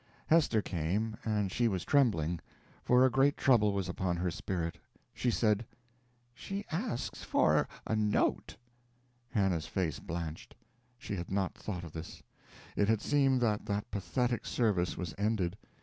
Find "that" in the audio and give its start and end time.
13.41-13.67, 13.67-13.91